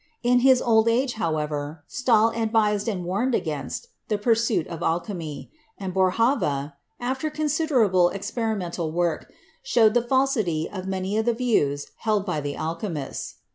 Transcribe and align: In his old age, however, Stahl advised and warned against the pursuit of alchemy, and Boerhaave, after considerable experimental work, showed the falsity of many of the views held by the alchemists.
In 0.23 0.39
his 0.39 0.63
old 0.63 0.87
age, 0.89 1.13
however, 1.13 1.83
Stahl 1.85 2.31
advised 2.31 2.87
and 2.87 3.05
warned 3.05 3.35
against 3.35 3.89
the 4.07 4.17
pursuit 4.17 4.65
of 4.65 4.81
alchemy, 4.81 5.51
and 5.77 5.93
Boerhaave, 5.93 6.73
after 6.99 7.29
considerable 7.29 8.09
experimental 8.09 8.91
work, 8.91 9.31
showed 9.61 9.93
the 9.93 10.01
falsity 10.01 10.67
of 10.67 10.87
many 10.87 11.19
of 11.19 11.27
the 11.27 11.33
views 11.35 11.91
held 11.97 12.25
by 12.25 12.41
the 12.41 12.55
alchemists. 12.57 13.35